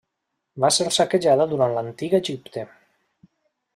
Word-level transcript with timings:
Va 0.63 0.71
ser 0.77 0.87
saquejada 0.95 1.47
durant 1.51 1.75
l'antic 1.75 2.17
Egipte. 2.21 2.65